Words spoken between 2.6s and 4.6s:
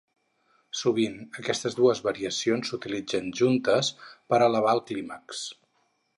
s'utilitzen juntes per